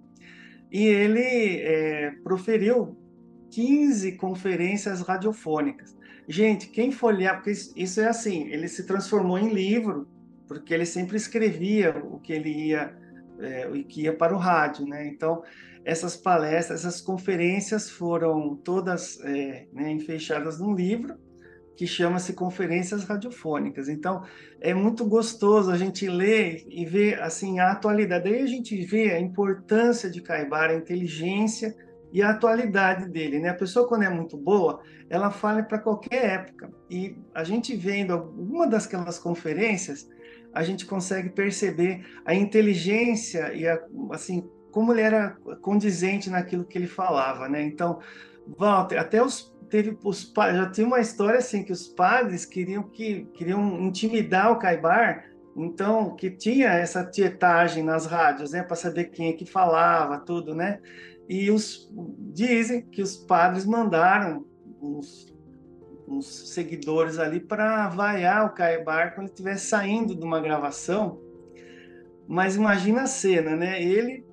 [0.72, 2.96] e ele é, proferiu
[3.50, 5.98] 15 conferências radiofônicas.
[6.28, 10.08] Gente, quem folhear, porque isso é assim, ele se transformou em livro,
[10.48, 12.96] porque ele sempre escrevia o que ele ia,
[13.40, 15.08] é, o que ia para o rádio, né?
[15.08, 15.44] Então,
[15.84, 19.98] essas palestras, essas conferências foram todas é, né,
[20.60, 21.16] num livro,
[21.78, 23.88] que chama-se Conferências Radiofônicas.
[23.88, 24.24] Então,
[24.60, 28.28] é muito gostoso a gente ler e ver assim a atualidade.
[28.28, 31.76] Aí a gente vê a importância de Caibar, a inteligência
[32.12, 33.50] e a atualidade dele, né?
[33.50, 36.72] A pessoa quando é muito boa, ela fala para qualquer época.
[36.90, 40.10] E a gente vendo alguma das conferências,
[40.54, 43.80] a gente consegue perceber a inteligência e a,
[44.12, 47.64] assim como ele era condizente naquilo que ele falava, né?
[47.64, 48.00] Então,
[48.58, 53.26] Walter, até os teve os já tinha uma história assim que os padres queriam que
[53.34, 59.30] queriam intimidar o Caibar, então que tinha essa tietagem nas rádios, né, para saber quem
[59.30, 60.80] é que falava, tudo, né?
[61.28, 61.92] E os
[62.34, 64.46] dizem que os padres mandaram
[64.82, 65.26] uns,
[66.08, 71.20] uns seguidores ali para vaiar o Caibar quando ele estivesse saindo de uma gravação.
[72.28, 73.82] Mas imagina a cena, né?
[73.82, 74.26] Ele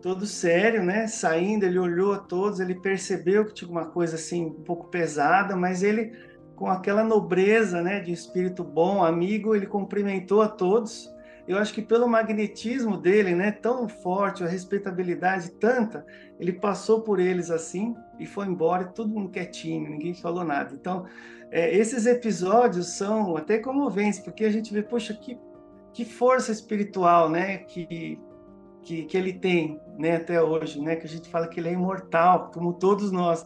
[0.00, 1.06] todo sério, né?
[1.06, 5.56] Saindo, ele olhou a todos, ele percebeu que tinha uma coisa assim um pouco pesada,
[5.56, 6.12] mas ele
[6.54, 11.06] com aquela nobreza, né, de espírito bom, amigo, ele cumprimentou a todos.
[11.46, 16.04] Eu acho que pelo magnetismo dele, né, tão forte, a respeitabilidade tanta,
[16.40, 20.74] ele passou por eles assim e foi embora, todo mundo quietinho, ninguém falou nada.
[20.74, 21.06] Então,
[21.50, 25.38] é, esses episódios são até comoventes, porque a gente vê, poxa, que,
[25.92, 28.18] que força espiritual, né, que
[28.86, 31.72] que, que ele tem, né, até hoje, né, que a gente fala que ele é
[31.72, 33.44] imortal, como todos nós,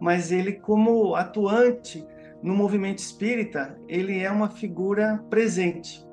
[0.00, 2.06] mas ele como atuante
[2.42, 6.07] no movimento espírita, ele é uma figura presente.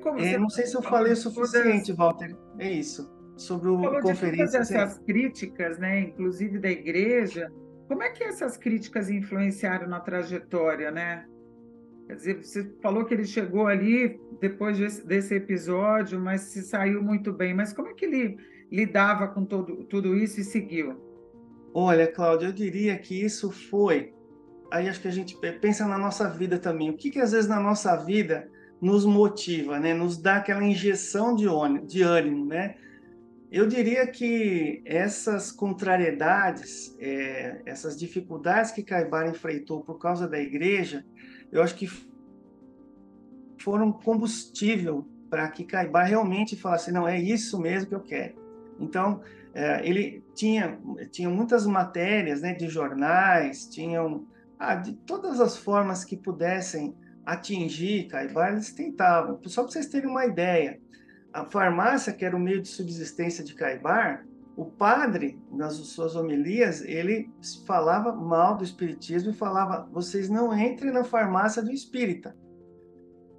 [0.00, 1.96] Como é, não sei se eu falei o suficiente, todas...
[1.96, 2.36] Walter.
[2.58, 3.12] É isso.
[3.36, 4.30] Sobre o Falou conferência.
[4.30, 7.50] De todas essas críticas, né, inclusive da igreja,
[7.88, 11.26] como é que essas críticas influenciaram na trajetória, né?
[12.06, 17.02] Quer dizer, você falou que ele chegou ali depois desse, desse, episódio, mas se saiu
[17.02, 17.54] muito bem.
[17.54, 18.36] Mas como é que ele
[18.70, 21.00] lidava com todo, tudo isso e seguiu?
[21.72, 24.12] Olha, Cláudia, eu diria que isso foi.
[24.70, 26.90] Aí acho que a gente pensa na nossa vida também.
[26.90, 28.50] O que, que às vezes na nossa vida
[28.84, 29.94] nos motiva, né?
[29.94, 32.74] Nos dá aquela injeção de, ônibus, de ânimo, né?
[33.50, 41.02] Eu diria que essas contrariedades, é, essas dificuldades que Caibar enfrentou por causa da igreja,
[41.50, 41.88] eu acho que
[43.58, 48.34] foram combustível para que Caibar realmente falasse, não, é isso mesmo que eu quero.
[48.78, 49.22] Então,
[49.54, 50.78] é, ele tinha,
[51.10, 54.26] tinha muitas matérias né, de jornais, tinham
[54.58, 56.94] ah, de todas as formas que pudessem
[57.24, 59.40] atingir Caibar, eles tentavam.
[59.46, 60.80] Só para vocês terem uma ideia,
[61.32, 64.24] a farmácia, que era o meio de subsistência de Caibar,
[64.56, 67.28] o padre, nas suas homilias, ele
[67.66, 72.36] falava mal do espiritismo e falava: vocês não entrem na farmácia do espírita.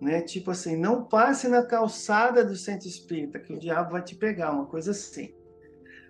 [0.02, 0.22] Né?
[0.22, 4.52] Tipo assim, não passe na calçada do centro espírita, que o diabo vai te pegar,
[4.52, 5.34] uma coisa assim.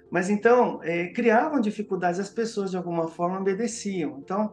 [0.09, 4.17] Mas então, é, criavam dificuldades, as pessoas de alguma forma obedeciam.
[4.19, 4.51] Então,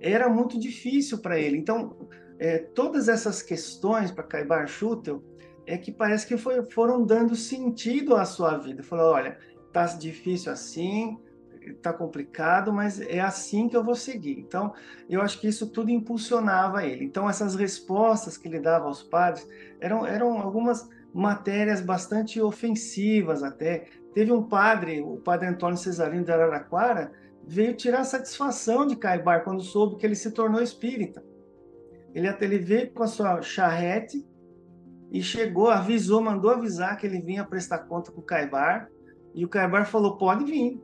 [0.00, 1.56] era muito difícil para ele.
[1.56, 1.96] Então,
[2.38, 5.22] é, todas essas questões para Caibar Schutel
[5.66, 8.82] é que parece que foi, foram dando sentido à sua vida.
[8.82, 9.36] Falou, olha,
[9.72, 11.18] tá difícil assim,
[11.82, 14.38] tá complicado, mas é assim que eu vou seguir.
[14.38, 14.72] Então,
[15.08, 17.04] eu acho que isso tudo impulsionava ele.
[17.04, 19.46] Então, essas respostas que ele dava aos padres
[19.80, 23.86] eram, eram algumas matérias bastante ofensivas até.
[24.14, 27.12] Teve um padre, o padre Antônio Cesarino de Araraquara,
[27.46, 31.22] veio tirar satisfação de Caibar quando soube que ele se tornou espírita.
[32.18, 34.26] Ele, ele veio com a sua charrete
[35.10, 38.88] e chegou, avisou, mandou avisar que ele vinha prestar conta com o Caibar
[39.34, 40.82] e o Caibar falou: pode vir.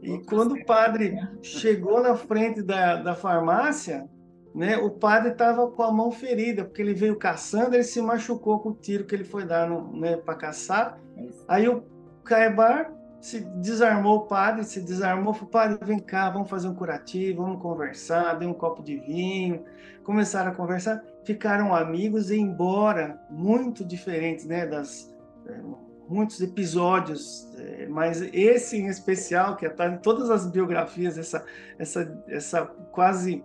[0.00, 4.08] E quando o padre chegou na frente da, da farmácia,
[4.54, 8.60] né, o padre estava com a mão ferida, porque ele veio caçando, ele se machucou
[8.60, 11.00] com o tiro que ele foi dar né, para caçar.
[11.48, 11.82] Aí o
[12.24, 17.42] Caibar se desarmou o padre, se desarmou, falou, padre, vem cá, vamos fazer um curativo,
[17.42, 19.64] vamos conversar, deu um copo de vinho,
[20.04, 25.14] começaram a conversar, ficaram amigos embora muito diferentes, né, das
[25.46, 25.60] eh,
[26.08, 31.44] muitos episódios, é, mas esse em especial, que está em todas as biografias, essa,
[31.78, 33.44] essa, essa quase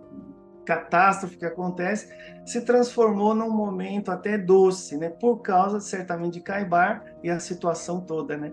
[0.64, 2.08] catástrofe que acontece,
[2.46, 5.10] se transformou num momento até doce, né?
[5.10, 8.52] Por causa, certamente, de Caibar e a situação toda, né?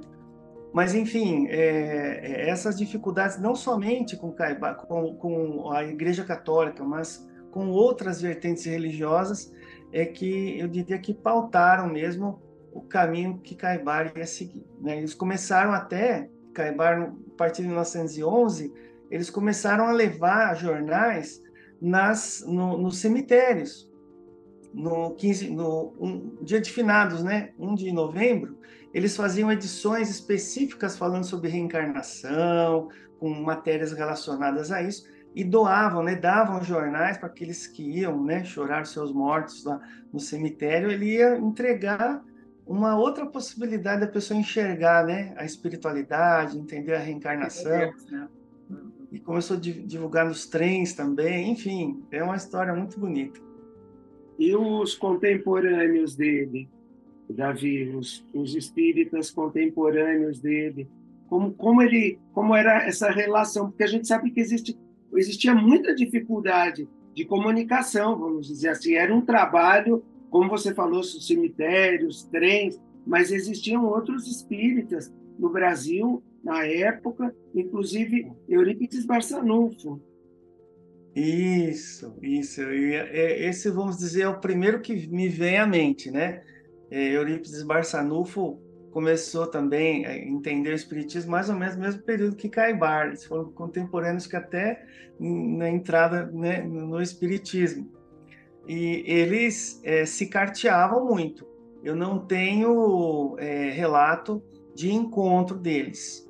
[0.74, 4.34] Mas, enfim, é, é essas dificuldades, não somente com
[4.88, 9.54] com, com a Igreja Católica, mas com outras vertentes religiosas
[9.92, 14.66] é que eu diria que pautaram mesmo o caminho que Caibar ia seguir.
[14.80, 14.98] Né?
[14.98, 18.74] Eles começaram até, Caibar, a partir de 1911,
[19.10, 21.42] eles começaram a levar jornais
[21.82, 23.90] nas, no, nos cemitérios.
[24.74, 27.50] No, 15, no um, dia de finados, né?
[27.60, 28.58] 1 de novembro,
[28.94, 36.16] eles faziam edições específicas falando sobre reencarnação, com matérias relacionadas a isso, e doavam, né,
[36.16, 39.80] davam jornais para aqueles que iam né, chorar seus mortos lá
[40.12, 42.22] no cemitério, ele ia entregar
[42.66, 47.94] uma outra possibilidade da pessoa enxergar né, a espiritualidade, entender a reencarnação.
[48.10, 48.28] Né?
[49.12, 53.40] E começou a divulgar nos trens também, enfim, é uma história muito bonita.
[54.40, 56.70] E os contemporâneos dele,
[57.34, 60.88] Davi, os, os espíritas contemporâneos dele,
[61.28, 63.70] como, como ele, como era essa relação?
[63.70, 64.78] Porque a gente sabe que existe
[65.14, 68.94] existia muita dificuldade de comunicação, vamos dizer assim.
[68.94, 76.66] Era um trabalho, como você falou, cemitérios, trens, mas existiam outros espíritas no Brasil na
[76.66, 80.02] época, inclusive Eurípides Barçanufo.
[81.16, 82.62] Isso, isso.
[82.62, 86.42] E é, esse, vamos dizer, é o primeiro que me vem à mente, né?
[86.92, 88.60] É, Eurípides Barçanufo
[88.92, 93.08] começou também a entender o espiritismo mais ou menos no mesmo período que Caibar.
[93.08, 94.86] Eles foram contemporâneos que até
[95.18, 97.90] na entrada né, no espiritismo.
[98.68, 101.48] E eles é, se carteavam muito.
[101.84, 104.44] Eu não tenho é, relato
[104.76, 106.30] de encontro deles.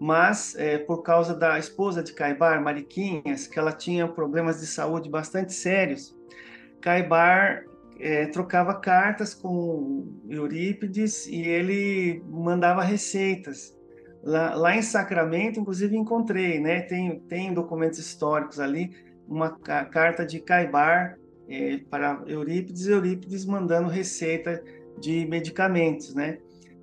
[0.00, 5.10] Mas, é, por causa da esposa de Caibar, Mariquinhas, que ela tinha problemas de saúde
[5.10, 6.16] bastante sérios,
[6.80, 7.66] Caibar
[8.00, 13.76] é, trocava cartas com Eurípides e ele mandava receitas.
[14.22, 16.80] Lá, lá, em Sacramento, inclusive, encontrei, né?
[16.82, 18.90] Tem, tem documentos históricos ali,
[19.26, 21.16] uma carta de Caibar
[21.48, 24.62] é, para Eurípides, Eurípides mandando receita
[24.98, 26.38] de medicamentos, né?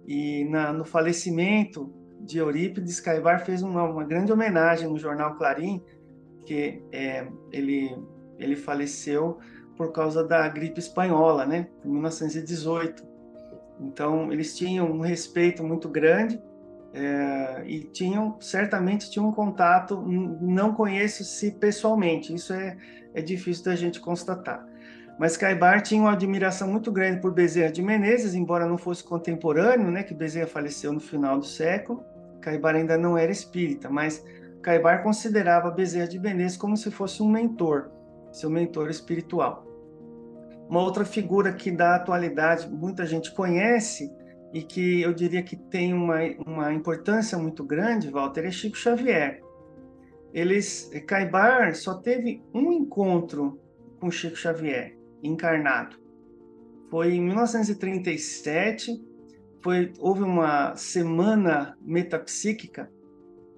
[0.07, 5.81] E na, no falecimento de Eurípides, Caibar fez uma, uma grande homenagem no jornal Clarim,
[6.45, 7.95] que é, ele,
[8.39, 9.37] ele faleceu
[9.77, 13.05] por causa da gripe espanhola, né, em 1918.
[13.79, 16.41] Então eles tinham um respeito muito grande
[16.93, 20.01] é, e tinham certamente tinham um contato.
[20.41, 22.75] Não conheço se pessoalmente, isso é,
[23.13, 24.65] é difícil da gente constatar.
[25.19, 29.89] Mas Caibar tinha uma admiração muito grande por Bezerra de Menezes, embora não fosse contemporâneo,
[29.89, 32.03] né, que Bezerra faleceu no final do século.
[32.39, 34.23] Caibar ainda não era espírita, mas
[34.61, 37.89] Caibar considerava Bezerra de Menezes como se fosse um mentor,
[38.31, 39.66] seu mentor espiritual.
[40.69, 44.11] Uma outra figura que da atualidade muita gente conhece
[44.53, 49.41] e que eu diria que tem uma, uma importância muito grande, Walter, é Chico Xavier.
[50.33, 53.59] Eles, Caibar só teve um encontro
[53.99, 55.97] com Chico Xavier, encarnado.
[56.89, 59.03] Foi em 1937,
[59.61, 62.91] foi, houve uma semana metapsíquica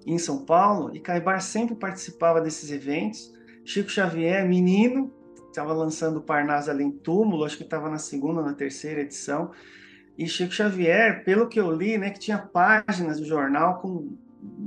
[0.06, 3.32] em São Paulo e Caibar sempre participava desses eventos.
[3.64, 5.12] Chico Xavier, menino,
[5.50, 9.50] estava lançando Parnaso Além Túmulo, acho que estava na segunda, na terceira edição.
[10.16, 14.16] E Chico Xavier, pelo que eu li, né, que tinha páginas do jornal com,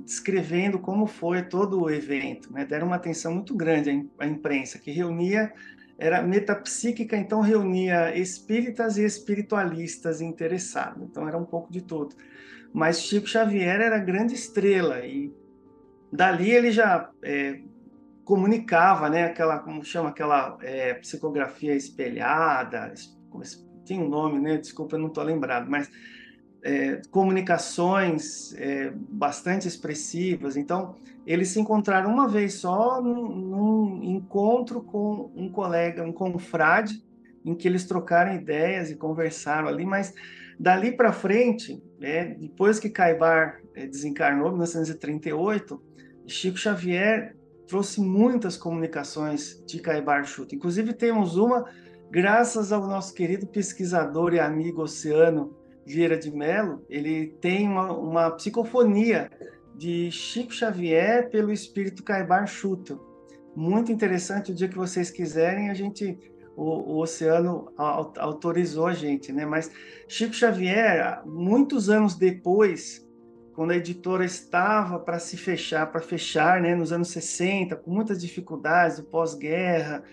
[0.03, 2.51] descrevendo como foi todo o evento.
[2.51, 2.65] Né?
[2.65, 5.51] Deram uma atenção muito grande à imprensa, que reunia,
[5.97, 11.03] era metapsíquica, então reunia espíritas e espiritualistas interessados.
[11.03, 12.15] Então era um pouco de tudo.
[12.73, 15.31] Mas Chico Xavier era grande estrela e
[16.11, 17.59] dali ele já é,
[18.23, 22.93] comunicava, né, aquela, como chama, aquela é, psicografia espelhada,
[23.85, 25.89] tem um nome, né, desculpa, eu não estou lembrado, mas
[26.63, 30.55] é, comunicações é, bastante expressivas.
[30.55, 30.95] Então,
[31.27, 37.03] eles se encontraram uma vez só num, num, encontro com um colega, um confrade,
[37.43, 40.13] em que eles trocaram ideias e conversaram ali, mas
[40.57, 45.81] dali para frente, né, depois que Caibar é, desencarnou, em 1938,
[46.25, 47.35] Chico Xavier
[47.73, 50.53] trouxe muitas comunicações de Caibar Chuta.
[50.53, 51.65] Inclusive, temos uma,
[52.11, 58.29] graças ao nosso querido pesquisador e amigo Oceano Vieira de Mello, ele tem uma, uma
[58.29, 59.27] psicofonia
[59.75, 62.95] de Chico Xavier pelo espírito Caibar Chuta.
[63.55, 66.19] Muito interessante, o dia que vocês quiserem, a gente
[66.55, 69.47] o, o, Oceano autorizou a gente, né?
[69.47, 69.71] Mas
[70.07, 73.03] Chico Xavier, muitos anos depois,
[73.53, 78.21] quando a editora estava para se fechar, para fechar, né, nos anos 60, com muitas
[78.21, 80.03] dificuldades, do pós-guerra,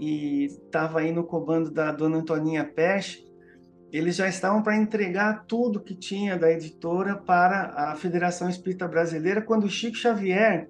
[0.00, 3.26] e estava aí no comando da dona Antoninha Peste,
[3.92, 9.40] eles já estavam para entregar tudo que tinha da editora para a Federação Espírita Brasileira,
[9.40, 10.68] quando o Chico Xavier,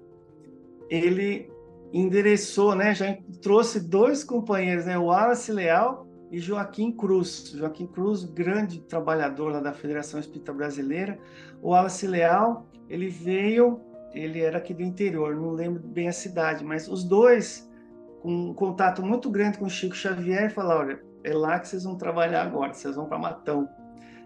[0.89, 1.51] ele
[1.91, 7.51] endereçou, né, já trouxe dois companheiros, né, o Wallace Leal e Joaquim Cruz.
[7.55, 11.19] Joaquim Cruz, grande trabalhador lá da Federação Espírita Brasileira.
[11.61, 13.81] O Wallace Leal, ele veio,
[14.13, 17.67] ele era aqui do interior, não lembro bem a cidade, mas os dois
[18.21, 21.95] com um contato muito grande com Chico Xavier, falaram, olha, é lá que vocês vão
[21.97, 23.67] trabalhar agora, vocês vão para Matão.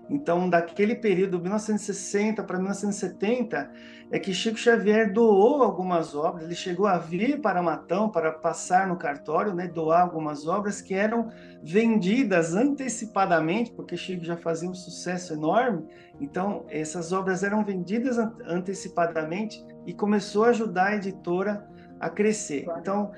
[0.09, 3.71] Então, daquele período, 1960 para 1970,
[4.11, 8.87] é que Chico Xavier doou algumas obras, ele chegou a vir para Matão para passar
[8.87, 11.29] no cartório, né, doar algumas obras que eram
[11.63, 15.87] vendidas antecipadamente, porque Chico já fazia um sucesso enorme,
[16.19, 21.67] então essas obras eram vendidas antecipadamente e começou a ajudar a editora
[21.99, 22.65] a crescer.
[22.77, 23.11] Então,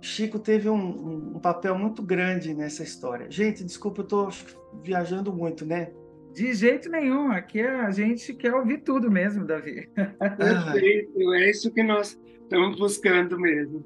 [0.00, 3.30] Chico teve um, um, papel muito grande nessa história.
[3.30, 4.28] Gente, desculpa, eu estou
[4.82, 5.92] viajando muito, né?
[6.32, 9.88] De jeito nenhum, aqui a gente quer ouvir tudo mesmo, Davi.
[10.36, 13.84] Perfeito, é isso que nós estamos buscando mesmo.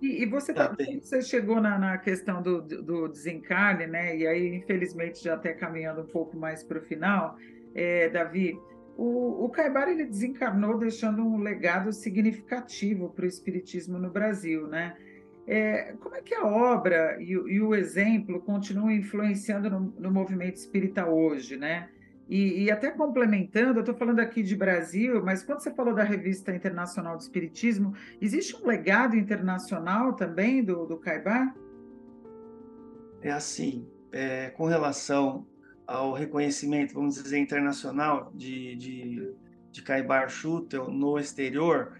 [0.00, 4.16] E, e você, tá, tá você chegou na, na questão do, do, desencarne, né?
[4.16, 7.36] E aí, infelizmente, já até caminhando um pouco mais para o final,
[7.74, 8.58] é, Davi,
[8.96, 14.96] o, o Caibar ele desencarnou deixando um legado significativo para o espiritismo no Brasil, né?
[15.46, 20.56] É, como é que a obra e, e o exemplo continuam influenciando no, no movimento
[20.56, 21.88] espírita hoje, né?
[22.28, 26.04] E, e até complementando, eu estou falando aqui de Brasil, mas quando você falou da
[26.04, 31.52] Revista Internacional de Espiritismo, existe um legado internacional também do, do Caibar?
[33.20, 35.44] É assim, é, com relação
[35.90, 39.34] ao reconhecimento, vamos dizer, internacional de, de,
[39.72, 41.98] de Caibar Schutel no exterior,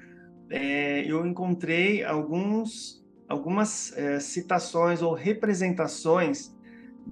[0.49, 6.53] é, eu encontrei alguns algumas é, citações ou representações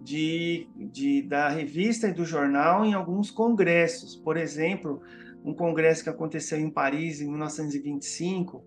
[0.03, 4.17] de, de, da revista e do jornal em alguns congressos.
[4.17, 5.01] Por exemplo,
[5.45, 8.65] um congresso que aconteceu em Paris em 1925,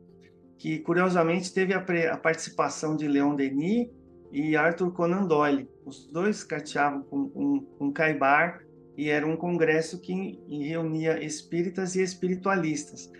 [0.57, 1.83] que curiosamente teve a,
[2.13, 3.89] a participação de Leon Denis
[4.31, 5.69] e Arthur Conan Doyle.
[5.85, 8.61] Os dois carteavam com, com Caibar
[8.97, 13.11] e era um congresso que reunia espíritas e espiritualistas.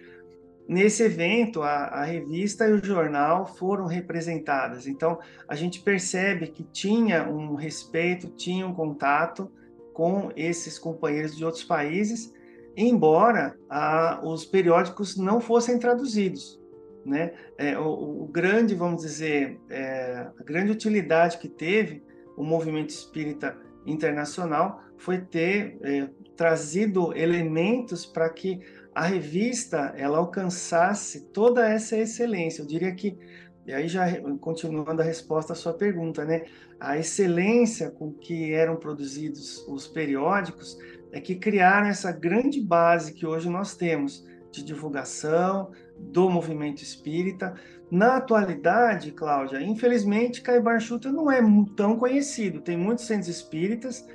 [0.68, 4.88] Nesse evento, a, a, revista e o jornal foram representadas.
[4.88, 9.51] Então, a gente percebe que tinha um respeito, tinha um contato
[9.93, 12.32] com esses companheiros de outros países,
[12.78, 16.61] embora a, os periódicos não fossem traduzidos.
[17.06, 17.34] Né?
[17.58, 22.04] É, o, o, grande, vamos dizer, é, a grande utilidade que teve
[22.38, 28.62] o movimento espírita internacional foi ter é, trazido elementos para que
[28.93, 32.62] a revista ela alcançasse toda essa excelência.
[32.62, 33.18] Eu diria que,
[33.66, 34.06] e aí já
[34.39, 36.45] continuando a resposta à sua pergunta, né?
[36.80, 40.78] A excelência com que eram produzidos os periódicos
[41.12, 45.72] é que criaram essa grande base que hoje nós temos de divulgação
[46.12, 47.54] do movimento espírita.
[47.89, 51.41] Na atualidade, Cláudia, infelizmente, Caibar Chuta não é
[51.76, 52.62] tão conhecido.
[52.62, 54.08] Tem muitos centros espíritas,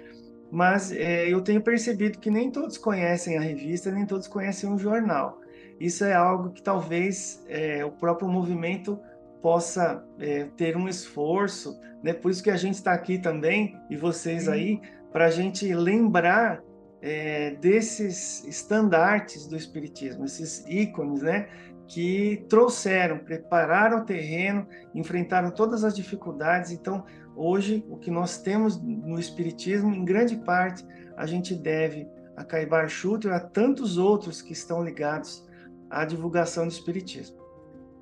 [0.50, 4.78] mas é, eu tenho percebido que nem todos conhecem a revista, nem todos conhecem o
[4.78, 5.40] jornal.
[5.78, 8.98] Isso é algo que talvez é, o próprio movimento
[9.42, 12.12] possa é, ter um esforço, né?
[12.12, 14.80] Por isso que a gente está aqui também e vocês aí
[15.12, 16.62] para a gente lembrar
[17.02, 21.48] é, desses estandartes do espiritismo, esses ícones, né?
[21.88, 26.72] Que trouxeram, prepararam o terreno, enfrentaram todas as dificuldades.
[26.72, 27.04] Então,
[27.36, 30.82] Hoje, o que nós temos no Espiritismo, em grande parte,
[31.18, 35.46] a gente deve a Caibar Schutter e a tantos outros que estão ligados
[35.90, 37.36] à divulgação do Espiritismo.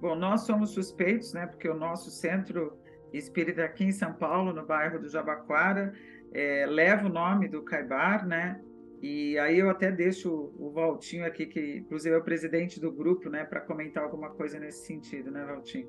[0.01, 2.79] Bom, nós somos suspeitos, né, porque o nosso centro
[3.13, 5.93] espírita aqui em São Paulo, no bairro do Jabaquara,
[6.33, 8.61] é, leva o nome do Caibar, né,
[9.07, 13.29] e aí eu até deixo o Valtinho aqui, que inclusive é o presidente do grupo,
[13.29, 15.87] né, para comentar alguma coisa nesse sentido, né, Valtinho?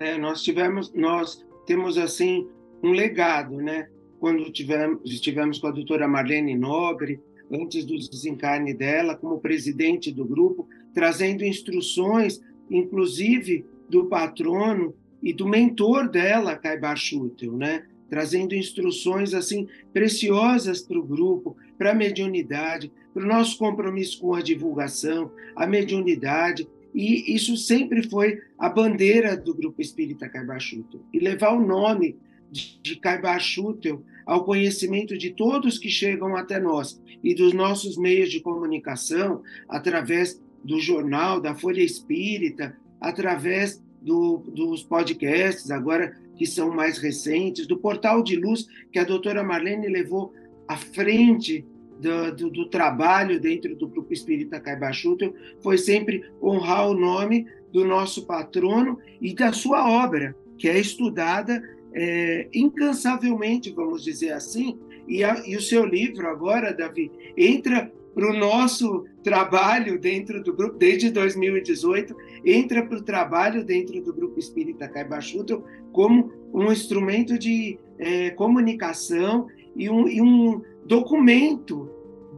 [0.00, 2.48] É, nós tivemos, nós temos assim
[2.82, 3.88] um legado, né?
[4.18, 7.20] Quando tivemos, estivemos com a doutora Marlene Nobre,
[7.52, 15.46] antes do desencarne dela, como presidente do grupo, trazendo instruções, inclusive do patrono e do
[15.46, 17.86] mentor dela, Caibar Schutel, né?
[18.10, 24.34] Trazendo instruções assim preciosas para o grupo, para a mediunidade, para o nosso compromisso com
[24.34, 31.00] a divulgação, a mediunidade, e isso sempre foi a bandeira do Grupo Espírita Caibachutel.
[31.12, 32.16] E levar o nome
[32.50, 38.40] de Caibachutel ao conhecimento de todos que chegam até nós e dos nossos meios de
[38.40, 46.98] comunicação, através do jornal, da Folha Espírita, através do, dos podcasts, agora que são mais
[46.98, 50.32] recentes, do Portal de Luz, que a doutora Marlene levou
[50.66, 51.66] à frente
[51.98, 57.84] do, do, do, trabalho dentro do Grupo Espírita Caibachuto foi sempre honrar o nome do
[57.84, 61.62] nosso patrono e da sua obra, que é estudada
[61.92, 68.30] é, incansavelmente, vamos dizer assim, e, a, e, o seu livro agora, Davi, entra para
[68.30, 74.38] o nosso trabalho dentro do grupo, desde 2018, entra para o trabalho dentro do Grupo
[74.38, 81.90] Espírita Caibachuto como um instrumento de é, comunicação e um, e um documento,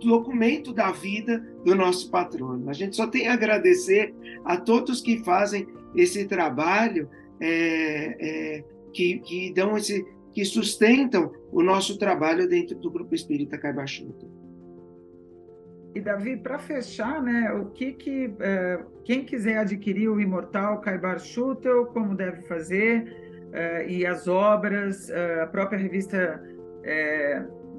[0.03, 2.69] documento da vida do nosso patrono.
[2.71, 4.15] A gente só tem a agradecer
[4.45, 7.09] a todos que fazem esse trabalho,
[7.41, 13.59] é, é, que, que dão esse, que sustentam o nosso trabalho dentro do Grupo Espírita
[13.59, 14.27] Caibachuta.
[15.95, 21.19] E Davi, para fechar, né, o que que é, quem quiser adquirir o Imortal Caibar
[21.19, 23.11] Schutel, como deve fazer?
[23.51, 26.39] É, e as obras, é, a própria revista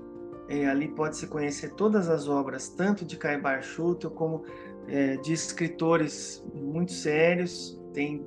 [0.49, 4.45] é, ali pode-se conhecer todas as obras, tanto de Caibar Schutel como
[4.89, 8.25] é, de escritores muito sérios, tem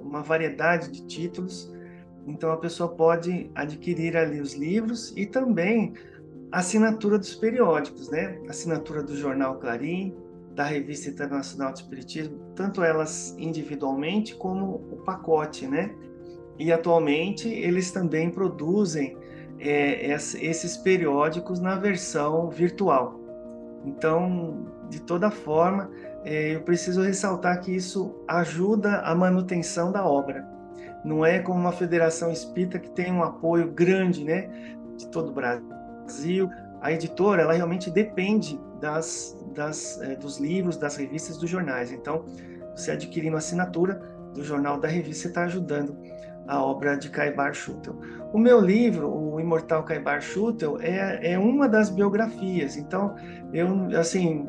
[0.00, 1.72] uma variedade de títulos.
[2.26, 5.94] Então a pessoa pode adquirir ali os livros e também
[6.50, 8.40] a assinatura dos periódicos, né?
[8.48, 10.14] assinatura do jornal Clarim,
[10.54, 15.94] da Revista Internacional de Espiritismo, tanto elas individualmente como o pacote, né?
[16.58, 19.14] E atualmente eles também produzem
[19.58, 23.20] é, esses periódicos na versão virtual.
[23.84, 25.90] Então, de toda forma,
[26.24, 30.46] é, eu preciso ressaltar que isso ajuda a manutenção da obra.
[31.04, 34.48] Não é como uma federação espírita que tem um apoio grande, né,
[34.96, 36.50] de todo o Brasil.
[36.80, 41.92] A editora, ela realmente depende das, das, é, dos livros, das revistas, dos jornais.
[41.92, 42.24] Então,
[42.74, 44.02] você adquirindo assinatura
[44.34, 45.96] do jornal da revista, você está ajudando
[46.46, 47.96] a obra de Caibar Schutel.
[48.32, 52.76] O meu livro, o Imortal Caibar Schutel, é, é uma das biografias.
[52.76, 53.14] Então,
[53.52, 53.68] eu,
[53.98, 54.48] assim,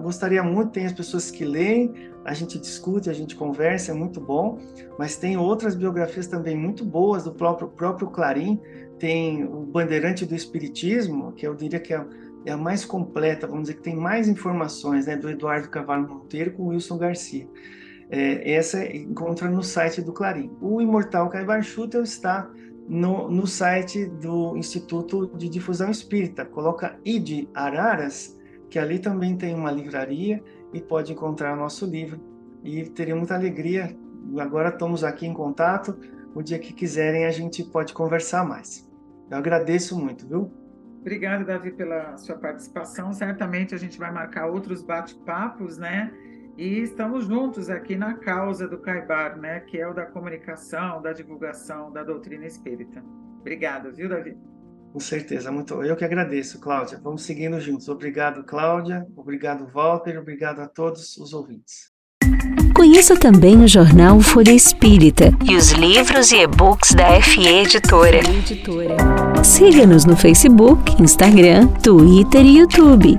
[0.00, 1.92] gostaria muito, tem as pessoas que leem,
[2.24, 4.58] a gente discute, a gente conversa, é muito bom,
[4.98, 8.60] mas tem outras biografias também muito boas do próprio, próprio Clarim,
[8.98, 12.04] tem o Bandeirante do Espiritismo, que eu diria que é,
[12.46, 16.52] é a mais completa, vamos dizer que tem mais informações, né, do Eduardo Cavallo Monteiro
[16.52, 17.48] com Wilson Garcia.
[18.08, 20.52] É, essa encontra no site do Clarim.
[20.60, 22.48] O Imortal Caibar Schutel está
[22.86, 26.44] no, no site do Instituto de Difusão Espírita.
[26.44, 28.38] Coloca ID Araras,
[28.72, 30.42] que ali também tem uma livraria
[30.72, 32.18] e pode encontrar nosso livro.
[32.64, 33.94] E teria muita alegria.
[34.38, 35.94] Agora estamos aqui em contato.
[36.34, 38.90] O dia que quiserem, a gente pode conversar mais.
[39.30, 40.50] Eu agradeço muito, viu?
[41.02, 43.12] Obrigada, Davi, pela sua participação.
[43.12, 46.10] Certamente a gente vai marcar outros bate-papos, né?
[46.56, 49.60] E estamos juntos aqui na causa do Caibar, né?
[49.60, 53.04] Que é o da comunicação, da divulgação da doutrina espírita.
[53.38, 54.34] Obrigada, viu, Davi?
[54.92, 55.82] Com certeza, muito.
[55.82, 57.00] Eu que agradeço, Cláudia.
[57.02, 57.88] Vamos seguindo juntos.
[57.88, 59.06] Obrigado, Cláudia.
[59.16, 60.18] Obrigado, Walter.
[60.18, 61.90] Obrigado a todos os ouvintes.
[62.74, 68.20] Conheça também o jornal Folha Espírita e os livros e e-books da FE Editora.
[69.42, 73.18] Siga-nos no Facebook, Instagram, Twitter e YouTube.